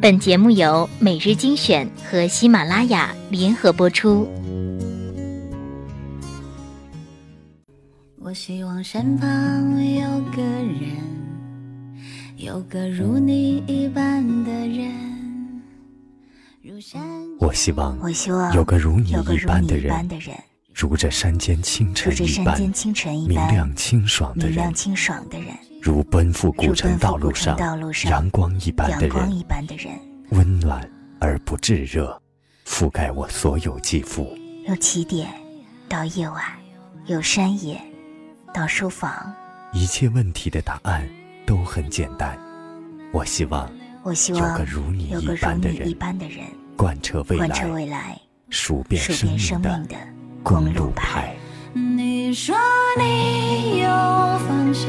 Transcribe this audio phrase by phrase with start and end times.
[0.00, 4.28] 本节目由每日精选和喜马拉雅联合播出。
[8.20, 9.28] 我希望身旁
[9.96, 10.96] 有个人，
[12.36, 14.92] 有个如你一般的人。
[17.40, 19.92] 我希望，我希望有个如你一般的人，
[20.72, 22.56] 如这山间清晨一般
[23.26, 24.72] 明亮清爽的人，
[25.80, 27.56] 如奔赴古城道路上
[28.04, 30.00] 阳光一般的人，
[30.30, 30.88] 温暖
[31.20, 32.20] 而不炙热，
[32.66, 34.36] 覆盖我所有肌肤。
[34.66, 35.28] 由起点
[35.88, 36.42] 到夜晚，
[37.06, 37.80] 由山野
[38.52, 39.32] 到书房，
[39.72, 41.08] 一切问题的答案
[41.46, 42.38] 都很简单。
[43.12, 43.70] 我希望，
[44.02, 45.94] 我希望有个如你一般的人，
[46.76, 49.96] 贯彻未来，数遍生命的
[50.42, 51.34] 公路牌。
[51.72, 52.56] 你说
[52.98, 54.88] 你有方向，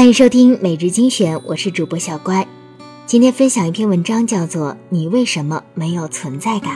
[0.00, 2.48] 欢迎收听每日精选，我是主播小乖。
[3.04, 6.74] 今天分享一篇文章，叫做《你为什么没有存在感》。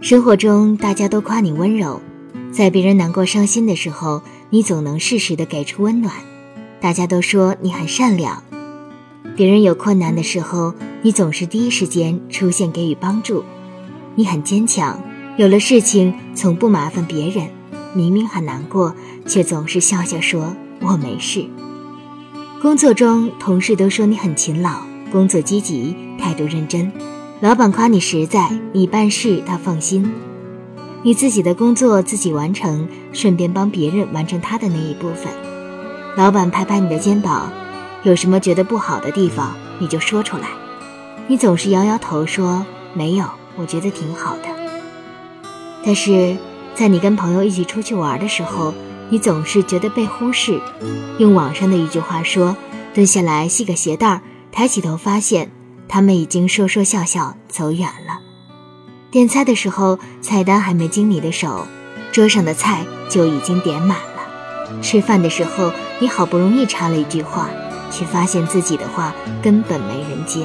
[0.00, 2.00] 生活中，大家都夸你温柔，
[2.50, 4.20] 在别人难过、伤心的时候，
[4.50, 6.12] 你总能适时的给出温暖。
[6.80, 8.42] 大家都说你很善良，
[9.36, 13.44] 别人有困难的时候，你总是第一时间出现给予帮助。
[14.16, 15.00] 你很坚强，
[15.36, 17.48] 有了事情从不麻烦别人，
[17.94, 18.92] 明明很难过，
[19.24, 21.46] 却总是笑笑说我没事。
[22.66, 24.80] 工作中，同事都说你很勤劳，
[25.12, 26.90] 工作积极，态度认真。
[27.38, 30.12] 老板夸你实在，你办事他放心，
[31.04, 35.32] 你自己的工作自己完成，顺便帮别人完成他的那一部分。
[36.16, 37.52] 老板拍拍你的肩膀，
[38.02, 40.48] 有什么觉得不好的地方你就说出来，
[41.28, 44.48] 你总是摇摇头说没有，我觉得挺好的。
[45.84, 46.36] 但是
[46.74, 48.74] 在你跟朋友一起出去玩的时候，
[49.08, 50.60] 你总是觉得被忽视。
[51.18, 52.56] 用网上的一句话说：
[52.94, 55.50] 蹲下来系个鞋带儿，抬起头发现。
[55.88, 58.18] 他们已经说说笑笑走远了。
[59.10, 61.66] 点菜的时候，菜单还没经你的手，
[62.10, 64.82] 桌上的菜就已经点满了。
[64.82, 67.48] 吃饭的时候，你好不容易插了一句话，
[67.92, 70.44] 却发现自己的话根本没人接。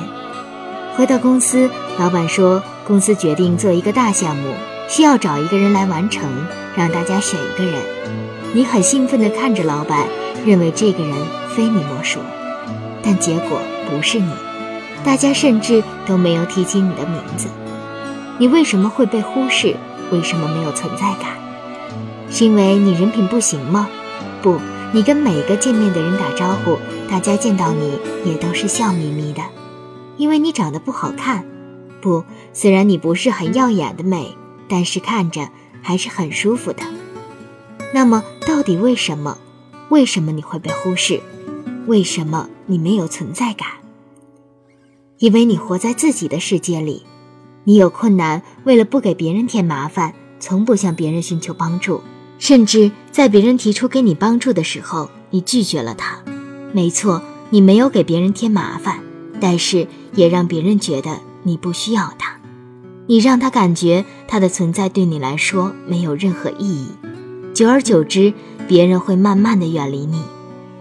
[0.96, 1.68] 回到公司，
[1.98, 4.54] 老板说公司决定做一个大项目，
[4.88, 6.30] 需要找一个人来完成，
[6.76, 7.82] 让大家选一个人。
[8.54, 10.06] 你很兴奋地看着老板，
[10.46, 11.16] 认为这个人
[11.56, 12.20] 非你莫属，
[13.02, 14.30] 但结果不是你。
[15.06, 17.48] 大家甚至都没有提起你的名字，
[18.38, 19.76] 你为什么会被忽视？
[20.12, 21.38] 为什么没有存在感？
[22.30, 23.88] 是因为你人品不行吗？
[24.42, 24.60] 不，
[24.92, 26.78] 你跟每个见面的人打招呼，
[27.10, 29.42] 大家见到你也都是笑眯眯的，
[30.18, 31.46] 因为你长得不好看。
[32.02, 34.36] 不，虽然你不是很耀眼的美，
[34.68, 35.48] 但是看着
[35.82, 36.84] 还是很舒服的。
[37.94, 39.38] 那么，到底为什么？
[39.90, 41.20] 为什么你会被忽视？
[41.88, 43.68] 为什么你没有存在感？
[45.18, 47.04] 因为你活在自己的世界里，
[47.66, 52.02] 你有困难，为了不给别人添麻烦，从不向别人寻求帮助，
[52.40, 56.24] 甚至在别人提出给你帮助的时候，你拒绝了他。
[56.72, 59.00] 没错，你没有给别人添麻烦，
[59.42, 62.40] 但是也让别人觉得你不需要他，
[63.08, 66.88] 你让他感觉他的存在对你来说没有任何意义。
[67.54, 68.34] 久而久之，
[68.68, 70.22] 别人会慢慢的远离你，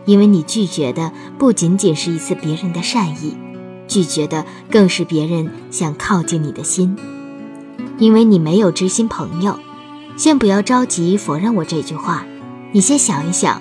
[0.04, 3.36] 因为你拒绝的不仅仅是一次别人的善意。
[3.88, 6.97] 拒绝的更是别人想靠近你的心，
[7.98, 9.59] 因为你没有知心朋友。
[10.16, 12.25] 先不要着急否认我这句话，
[12.70, 13.60] 你先想一想，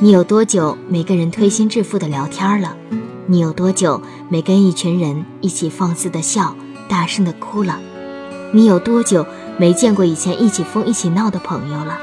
[0.00, 2.76] 你有多久没跟人推心置腹的聊天了？
[3.26, 6.54] 你有多久没跟一群人一起放肆的笑，
[6.88, 7.80] 大声的哭了？
[8.52, 9.24] 你有多久
[9.60, 11.98] 没见过以前一起疯一起闹的朋友了？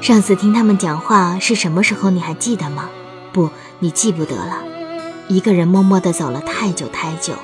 [0.00, 2.08] 上次听他们讲话是什么时候？
[2.08, 2.88] 你还记得吗？
[3.30, 4.62] 不，你记不得了。
[5.28, 7.34] 一个人默默的走了太久太久，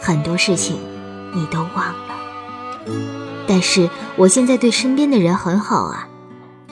[0.00, 0.76] 很多事情
[1.34, 1.96] 你都忘了。
[3.48, 6.06] 但是我现在对身边的人很好啊！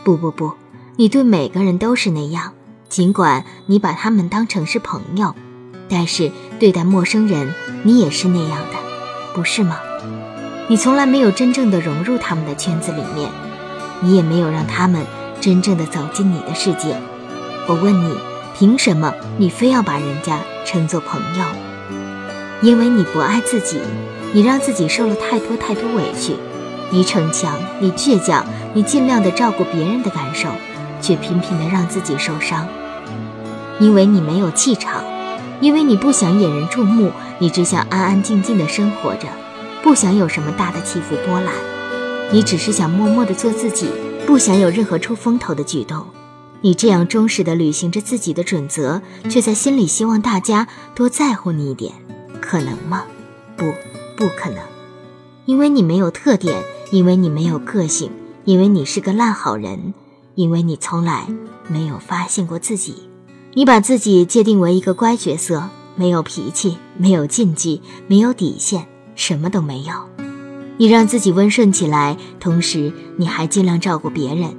[0.05, 0.53] 不不不，
[0.95, 2.53] 你对每个人都是那样。
[2.89, 5.35] 尽管你把他们当成是朋友，
[5.89, 6.31] 但是
[6.61, 8.79] 对待陌生人，你也是那样的，
[9.35, 9.81] 不是吗？
[10.69, 13.31] 你从来没有真正的融入他们的圈子里面，
[14.01, 15.05] 你也没有让他们
[15.41, 16.97] 真正的走进你的世界。
[17.67, 18.17] 我问你。
[18.59, 21.45] 凭什么你非要把人家称作朋友？
[22.63, 23.79] 因为你不爱自己，
[24.33, 26.37] 你让自己受了太多太多委屈，
[26.89, 30.49] 你逞强，你倔强，你尽量的照顾别人的感受，
[31.03, 32.67] 却频频的让自己受伤。
[33.79, 35.05] 因为你没有气场，
[35.61, 39.29] 因为你不想引人注目，你只想安安静静的生活着，
[39.87, 41.55] 不想有什么大的起伏波澜，
[42.33, 43.89] 你只是想默默的做自己，
[44.27, 46.05] 不想有任何出风头的举动。
[46.61, 49.01] 你这样忠实的履行着自己的准则，
[49.31, 50.67] 却在心里希望大家
[50.97, 51.93] 多在乎你一点，
[52.41, 53.05] 可能吗？
[53.57, 53.73] 不，
[54.17, 54.59] 不可能，
[55.45, 58.11] 因为你没有特点，因为你没有个性，
[58.45, 59.95] 因为你是个烂好人，
[60.35, 61.29] 因为你从来
[61.69, 63.09] 没有发现过自己。
[63.55, 69.93] 你把自己界定为一个乖角色，没有脾气，没有禁忌，没有底线，什么都没有。
[70.79, 74.55] 你让自己温顺起来，同时你还尽量照顾别人。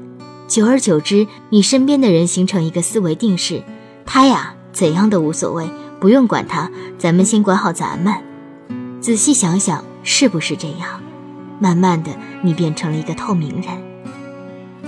[0.47, 3.63] 久而久之，你身边的人形成一个思维定式：
[4.05, 5.69] 他呀，怎样都无所谓，
[5.99, 8.13] 不用管他，咱们先管好咱们。
[8.99, 11.01] 仔细想想，是不是这样？
[11.59, 12.11] 慢慢的，
[12.41, 13.71] 你变成了一个透明人。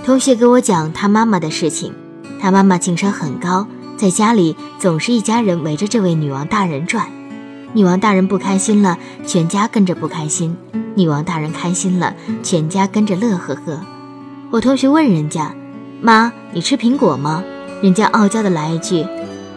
[0.02, 1.92] 同学给我讲他妈妈的事情，
[2.40, 7.06] 他妈妈情商很高，在家里总是一家人围着这位女王大人转。
[7.72, 10.56] 女王大人不开心了，全家跟着不开心；
[10.96, 13.80] 女王大人开心了，全家跟着乐呵呵。
[14.50, 15.54] 我同学问人家
[16.02, 17.44] ：“妈，你吃苹果吗？”
[17.80, 19.06] 人家傲娇的来一句：“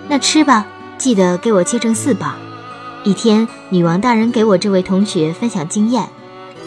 [0.07, 0.65] 那吃吧，
[0.97, 2.31] 记得给我切成四瓣。”
[3.03, 6.07] 一天，女王大人给我这位同学分享经验：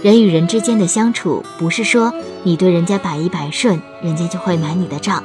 [0.02, 2.12] 人与人之间的相处，不是说
[2.42, 5.22] 你对人家百依百顺，人家就会买你的账。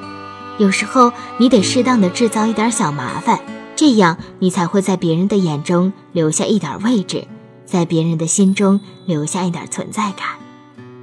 [0.60, 3.40] 有时候，你得适当的制造一点小麻烦，
[3.82, 7.26] 这样你才会在别人的眼中留下一点位置，
[7.66, 10.28] 在别人的心中留下一点存在感。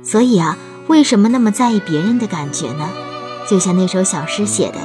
[0.05, 0.57] 所以啊。
[0.87, 2.89] 为什么那么在意别人的感觉呢？
[3.49, 4.79] 就像那首小诗写的：“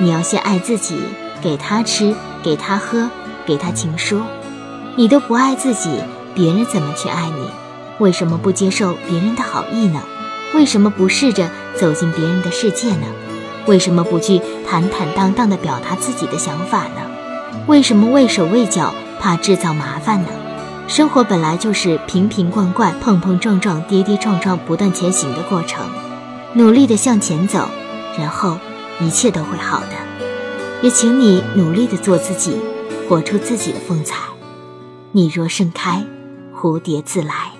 [0.00, 0.98] 你要先爱自己，
[1.40, 3.08] 给他吃，给他喝，
[3.46, 4.20] 给他情书。
[4.96, 5.88] 你都不爱自己，
[6.34, 7.48] 别人怎么去爱你？
[8.00, 10.02] 为什么不接受别人的好意呢？
[10.52, 13.06] 为什么不试着走进别人的世界呢？
[13.66, 17.05] 为什么不去坦坦荡荡地表达自己的想法呢？
[17.66, 20.28] 为什么畏手畏脚，怕制造麻烦呢？”
[20.86, 25.84] 生活本来就是瓶瓶罐罐、碰碰撞撞、跌跌撞撞、不断前行的过程，
[26.52, 27.68] 努力的向前走，
[28.16, 28.56] 然后
[29.00, 29.88] 一切都会好的。
[30.80, 32.56] 也请你努力的做自己，
[33.08, 34.16] 活出自己的风采。
[35.10, 36.04] 你若盛开，
[36.54, 37.55] 蝴蝶自来。